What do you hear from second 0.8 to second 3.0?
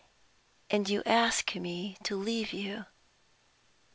you ask me to leave you!